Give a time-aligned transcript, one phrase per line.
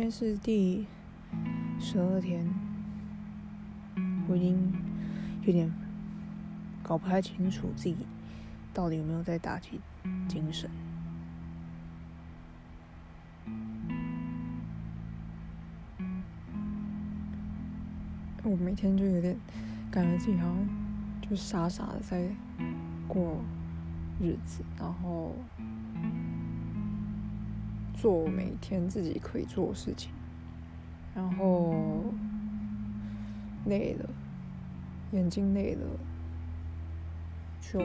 [0.00, 0.86] 今天是第
[1.78, 2.48] 十二天，
[4.26, 4.72] 我已经
[5.42, 5.70] 有点
[6.82, 7.98] 搞不太清楚自己
[8.72, 9.78] 到底有没有在打起
[10.26, 10.70] 精神。
[18.42, 19.36] 我每天就有点
[19.90, 20.66] 感觉自己好像
[21.28, 22.26] 就傻傻的在
[23.06, 23.44] 过
[24.18, 25.34] 日子，然后
[28.00, 30.10] 做每天自己可以做的事情，
[31.14, 31.74] 然后
[33.66, 34.08] 累了，
[35.12, 35.86] 眼睛累了，
[37.60, 37.78] 就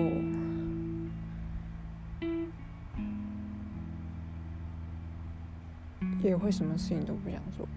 [6.23, 7.67] 也会什么事情都不想做。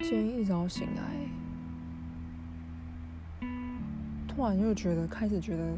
[0.00, 1.02] 今天一早醒来，
[4.38, 5.76] 突然又觉得开始觉得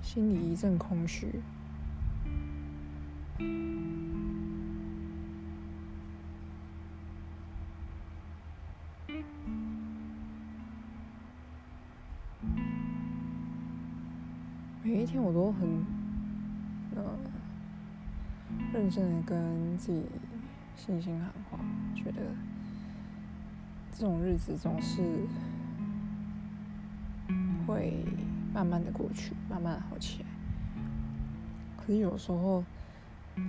[0.00, 1.42] 心里一阵空虚。
[14.84, 15.68] 每一天我都很
[16.94, 17.02] 呃
[18.72, 20.04] 认真的跟自己
[20.76, 21.58] 信心喊话，
[21.96, 22.20] 觉得
[23.98, 25.00] 这种日子总是
[27.66, 28.04] 会
[28.52, 30.28] 慢慢的过去，慢慢的好起来。
[31.78, 32.62] 可是有时候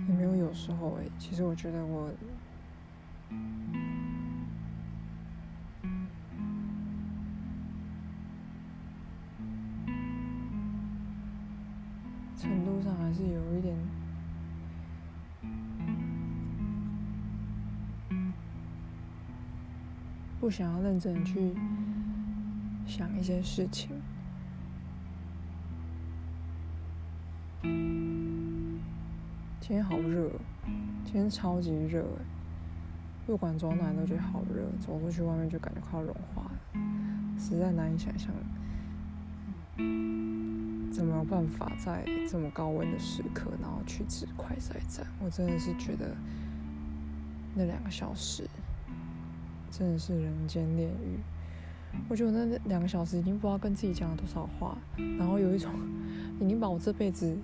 [0.08, 2.10] 也没有有时候哎、其实我觉得我
[12.38, 13.76] 程度上还是有一点。
[20.48, 21.52] 不想要认真去
[22.86, 23.90] 想一些事情。
[27.60, 28.80] 今
[29.60, 30.30] 天好热，
[31.04, 32.24] 今天超级热哎！
[33.26, 36.80] 不管走哪都觉得好热，走出去外面就感觉快要融化了，
[37.38, 38.32] 实在难以想象，
[40.90, 45.06] 怎么有办法在这么高温的时刻，然后去吃快筛站？
[45.22, 46.16] 我真的是觉得
[47.54, 48.48] 那两个小时。
[49.70, 51.18] 真的是人间炼狱。
[52.06, 54.76] 我觉得那两个小时已经不知道跟自己讲了多少话，
[55.18, 55.72] 然后有一种
[56.38, 57.34] 已经把我这辈子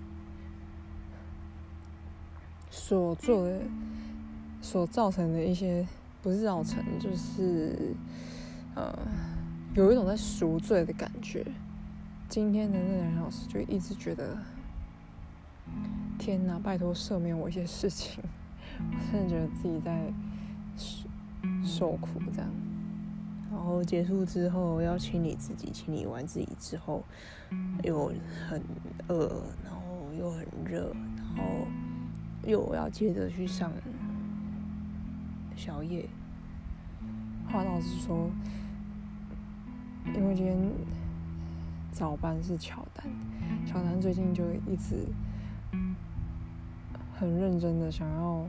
[2.70, 3.62] 所做的、
[4.60, 5.86] 所造成的一些，
[6.22, 7.94] 不是造成，就是
[8.74, 8.94] 呃，
[9.74, 11.44] 有一种在赎罪的感觉。
[12.28, 14.36] 今天的那两个小时就一直觉得，
[16.18, 18.22] 天哪，拜托赦免我一些事情。
[18.78, 20.12] 我真的觉得自己在。
[21.74, 22.48] 受苦这样，
[23.50, 27.02] 然后结束之后要清理自己，清理完自己之后
[27.82, 28.12] 又
[28.48, 28.62] 很
[29.08, 31.66] 饿，然后又很热，然后
[32.44, 33.72] 又要接着去上
[35.56, 36.08] 宵夜。
[37.48, 38.30] 话倒是说，
[40.14, 40.56] 因为今天
[41.90, 43.04] 早班是乔丹，
[43.66, 45.08] 乔丹最近就一直
[47.18, 48.46] 很认真的想要。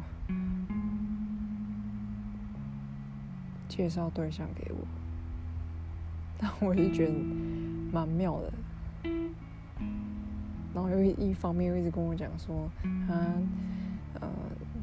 [3.67, 4.77] 介绍对象给我，
[6.37, 7.13] 但我是觉得
[7.91, 8.53] 蛮妙的。
[10.73, 12.69] 然后又一方面又一直跟我讲说，
[13.07, 13.13] 他
[14.19, 14.27] 呃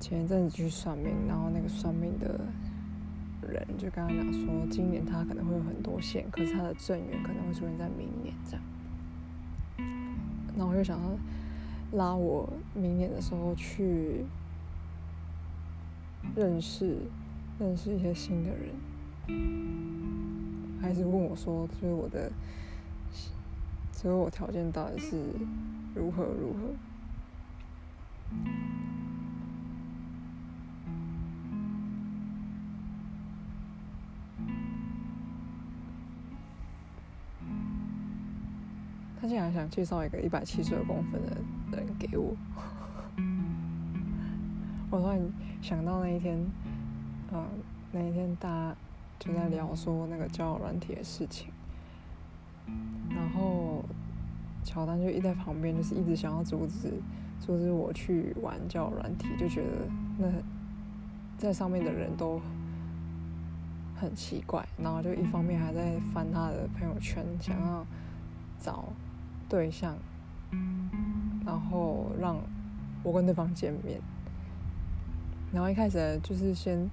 [0.00, 2.40] 前一阵子去算命，然后那个算命的
[3.46, 8.62] 人就跟他讲说，今年他可能会有很多线，可是他的正缘可能会出现在明年这样。
[10.56, 14.24] 然后我又想要拉我明年的时候去
[16.34, 16.96] 认识。
[17.58, 18.70] 认识一些新的人，
[20.80, 22.32] 还是问我说：“就是我的
[23.92, 25.16] 择偶条件到底是
[25.94, 26.58] 如何如何？”
[39.20, 41.36] 他竟然想介绍一个一百七十二公分的
[41.76, 42.34] 人给我，
[44.90, 45.20] 我突然
[45.62, 46.44] 想到那一天。
[47.32, 47.46] 嗯，
[47.92, 48.76] 那一天大家
[49.18, 51.48] 就在聊说那个交友软体的事情，
[53.08, 53.82] 然后
[54.62, 56.92] 乔丹就一在旁边，就是一直想要阻止
[57.40, 59.88] 阻止我去玩交友软体，就觉得
[60.18, 60.28] 那
[61.38, 62.38] 在上面的人都
[63.96, 67.86] 很奇怪，然后就一方面还在翻他的朋友圈，想要
[68.60, 68.84] 找
[69.48, 69.96] 对象，
[71.46, 72.36] 然后让
[73.02, 74.00] 我跟对方见面。
[75.52, 76.90] 然后一开始就是先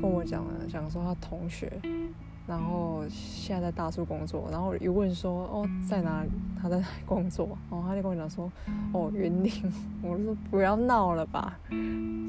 [0.00, 1.70] 跟我讲了，讲说他同学
[2.46, 8.50] 然后现在在大树工作，然后一问说哦在哪里，他在哪里工作，然后他就跟我讲说
[8.92, 9.52] 哦云林，
[10.02, 11.58] 我就说不要闹了吧，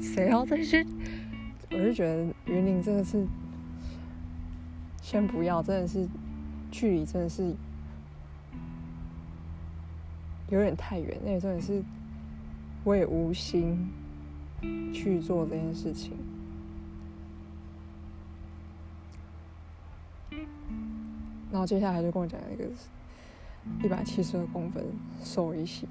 [0.02, 0.86] 谁要再去？
[1.70, 3.26] 我就觉得云林真的是
[5.00, 6.06] 先不要，真的是
[6.70, 7.54] 距离真的是
[10.50, 11.82] 有点太远，那也真的是
[12.84, 13.88] 我也无心
[14.92, 16.12] 去做这件事情。
[21.50, 22.64] 然后接下来就跟我讲一个
[23.82, 24.84] 一百七十二公分
[25.22, 25.84] 瘦一些，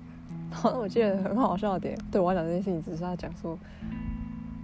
[0.50, 3.60] 然后我记得很好笑的点，对我讲这件事情，只是他讲说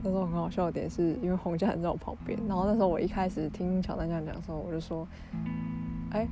[0.01, 5.05] 那时候很好笑的点，是因为洪家人在我旁边，然后那时候我一开始听乔丹这样讲的时候，我就说，
[6.11, 6.25] 哎，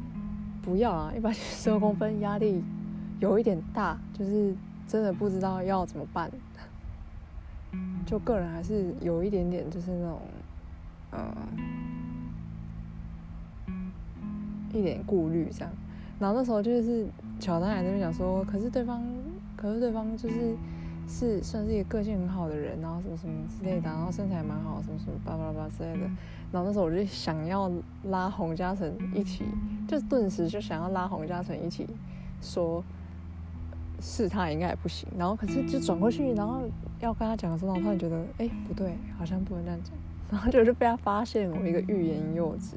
[0.62, 2.64] 不要啊，一百七十二公分压力
[3.20, 4.56] 有一点大，就是
[4.88, 6.32] 真的不知道要怎么办，
[8.06, 10.22] 就个人还是有一点点就是那种，
[11.12, 11.20] 嗯。
[14.76, 15.72] 一点顾虑这样，
[16.20, 17.06] 然后那时候就是
[17.40, 19.04] 乔丹还在那边讲说，可是对方，
[19.56, 20.56] 可是对方就是
[21.08, 26.10] 是算是一个个性很好的人，然后什么什么之类的，然后身材蛮好，什么什么叭叭叭之类的。
[26.52, 27.72] 然后那时候我就想要
[28.06, 29.46] 拉洪嘉诚一起，
[29.88, 31.88] 就顿时就想要拉洪嘉诚一起
[32.42, 32.84] 说，
[34.04, 35.08] 是他应该也不行。
[35.18, 36.62] 然后可是就转过去，然后
[37.00, 39.94] 要跟他讲的时候，我突然觉得，哎，不对，好像不能这样讲。
[40.30, 42.76] 然后就就被他发现我一个欲言又止，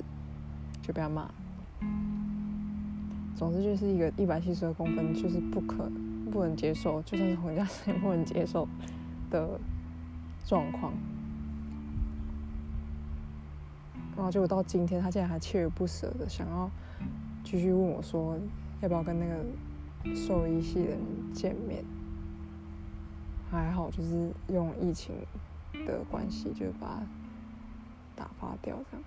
[0.81, 1.29] 就被他骂。
[3.35, 5.91] 总之就是一个一百七十二公分，就是不可
[6.31, 8.69] 不能接受，就算是洪家也不能接受
[9.31, 9.59] 的
[10.45, 10.93] 状况。
[14.17, 16.71] 然后结果到今天，他竟然还锲而不舍的想要
[17.45, 18.39] 继续问我说，
[18.81, 19.45] 要不要跟那个
[20.15, 21.01] 兽医系的人
[21.33, 21.85] 见面？
[23.51, 25.15] 还好就是用疫情
[25.87, 27.03] 的关系，就把他
[28.17, 29.07] 打发掉这样。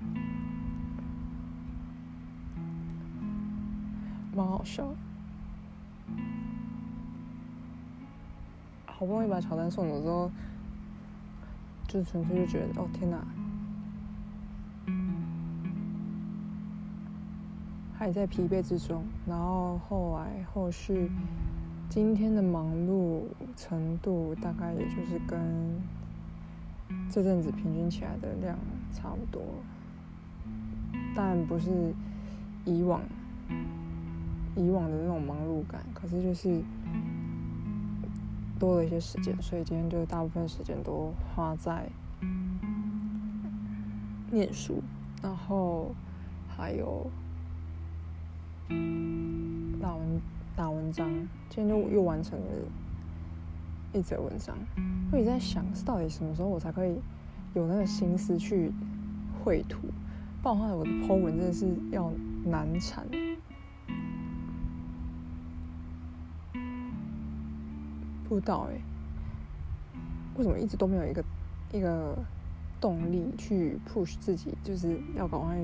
[4.35, 4.93] 蛮好笑，
[8.85, 10.31] 好不容易把乔丹送走之后，
[11.87, 13.25] 就纯粹就觉得哦天哪，
[17.99, 19.03] 还在疲惫之中。
[19.27, 21.11] 然后后来后续
[21.89, 23.23] 今天的忙碌
[23.57, 25.37] 程度，大概也就是跟
[27.11, 28.57] 这阵子平均起来的量
[28.93, 29.41] 差不多，
[31.13, 31.93] 但不是
[32.63, 33.01] 以往。
[34.55, 36.61] 以往的那种忙碌感，可是就是
[38.59, 41.87] 多了一些时间，所以今天就大部分时间都花在
[44.31, 44.81] 念书，
[45.21, 45.91] 然后
[46.49, 47.09] 还有
[49.81, 50.21] 打文
[50.55, 51.09] 打文章。
[51.49, 52.45] 今天就又完成了
[53.93, 54.55] 一则文章，
[55.11, 56.95] 我也在想，到底什么时候我才可以
[57.55, 58.71] 有那个心思去
[59.43, 59.79] 绘图？
[60.41, 62.11] 不然的话，我的 po 文真的是要
[62.45, 63.05] 难产。
[68.27, 68.79] 不知道哎，
[70.37, 71.25] 为什么一直都没有一个
[71.73, 72.15] 一个
[72.79, 75.57] 动力去 push 自己，就是要赶快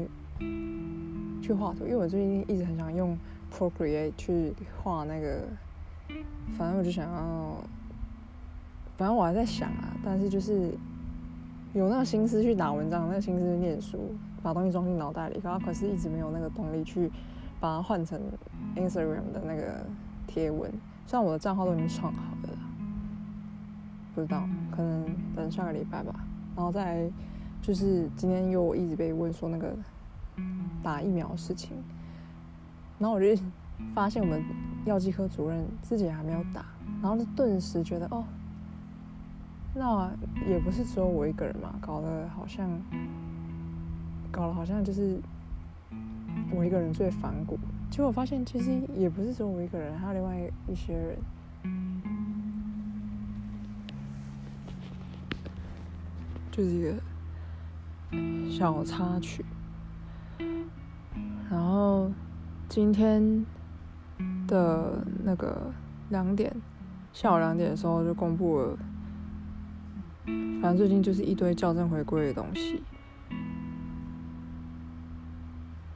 [1.41, 1.85] 去画图？
[1.85, 3.17] 因为我最近一直很想用
[3.53, 5.47] Procreate 去画那个，
[6.57, 7.55] 反正我就想要，
[8.97, 10.71] 反正我还在想啊，但是就是
[11.73, 17.11] 有那个心思去打文章，那个心思去念书，把东西装进脑袋里，可可是一直没有那个动力去
[17.59, 18.19] 把它换成
[18.75, 19.85] Instagram 的那个
[20.27, 20.71] 贴文。
[21.07, 22.49] 虽然我的账号都已经创好了，
[24.15, 26.13] 不知道，可能等下个礼拜吧。
[26.55, 27.09] 然后再
[27.61, 29.75] 就是今天又一直被问说那个
[30.85, 31.71] 打疫苗的事情，
[32.99, 33.25] 然后我就
[33.95, 34.43] 发现我们
[34.85, 36.63] 药剂科主任自己还没有打，
[37.01, 38.23] 然后就顿时觉得哦，
[39.73, 40.11] 那
[40.47, 42.69] 也不是只有我一个人嘛，搞得好像
[44.31, 45.19] 搞得好像就是
[46.51, 47.57] 我一个人最反骨。
[47.89, 50.37] 结果发现，其实也不是只有我一个人，还有另外
[50.67, 51.17] 一些人，
[56.51, 56.93] 就是一个
[58.51, 59.43] 小插曲。
[61.75, 62.09] 然后
[62.69, 63.45] 今天
[64.47, 65.73] 的那个
[66.07, 66.55] 两点，
[67.11, 68.77] 下午两点的时候就公布了，
[70.23, 72.81] 反正最近就是一堆校正回归的东西。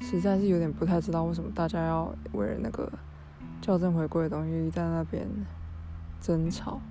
[0.01, 2.91] 实在是有点不太知道为什么大家要为了那个
[3.62, 5.25] 校正回归的东西在那边
[6.19, 6.81] 争吵。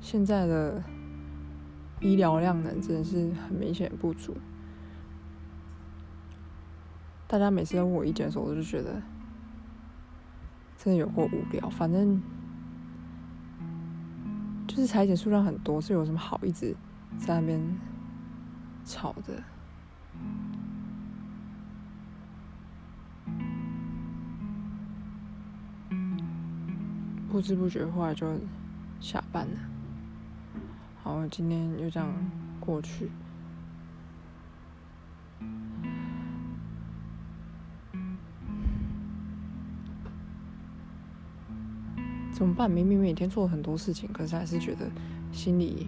[0.00, 0.80] 现在的
[1.98, 4.36] 医疗量能真的是很明显不足。
[7.30, 9.00] 大家每次问我意见的时候，我就觉得
[10.76, 11.70] 真的有过无聊。
[11.70, 12.20] 反正
[14.66, 16.74] 就是裁剪数量很多，是有什么好一直
[17.18, 17.62] 在那边
[18.84, 19.40] 吵的。
[27.30, 28.26] 不知不觉后来就
[28.98, 29.58] 下班了。
[31.00, 32.12] 好，今天就这样
[32.58, 33.08] 过去。
[42.40, 42.70] 怎么办？
[42.70, 44.90] 明明每天做了很多事情，可是还是觉得
[45.30, 45.86] 心里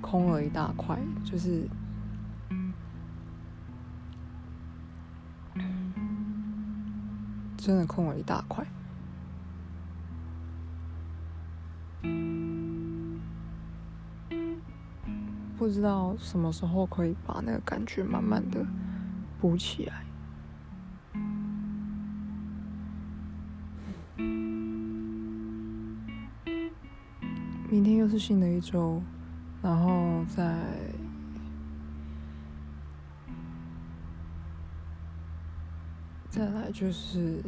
[0.00, 1.68] 空了一大块，就是
[7.56, 8.64] 真的空了一大块。
[15.58, 18.64] 不知道什么时候可以把那个感觉慢慢的
[19.40, 20.04] 补起来。
[28.10, 29.00] 是新的一周，
[29.62, 30.58] 然后再
[36.28, 37.40] 再来就是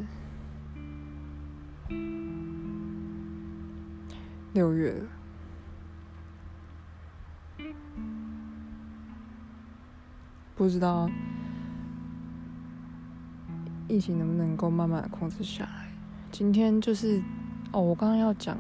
[4.53, 5.09] 六月了。
[10.55, 11.11] 不知道
[13.89, 15.91] 疫情能不能够慢慢的控制下来。
[16.31, 17.21] 今天就是
[17.73, 18.57] 哦，我刚刚要讲，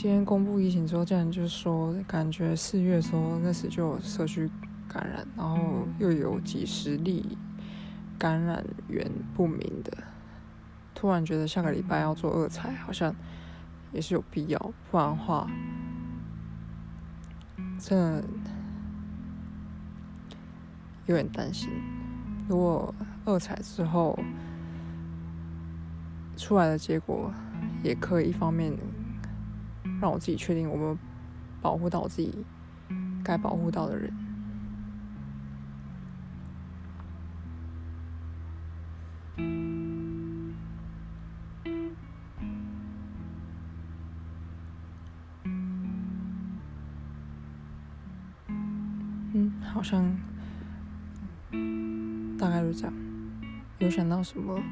[0.00, 4.48] 今天公布疫情之后，竟然就说，感觉四月的时候那时就有社区
[4.86, 5.58] 感染，然后
[5.98, 7.36] 又有几十例
[8.16, 9.92] 感染源不明的，
[10.94, 13.12] 突然觉得下个礼拜要做二采，好像
[13.90, 15.50] 也是有必要，不然的话，
[17.80, 18.24] 真的。
[21.06, 21.68] 有点担心，
[22.48, 24.16] 如果二采之后
[26.36, 27.32] 出来的结果，
[27.82, 28.72] 也可以一方面
[30.00, 30.98] 让我自己确定我们
[31.60, 32.44] 保护到自己
[33.22, 34.12] 该保护到的人。
[49.34, 50.16] 嗯，好像。
[52.38, 52.94] 大概就这样，
[53.78, 54.62] 有想到什么，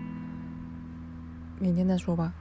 [1.59, 2.33] 明天再说吧。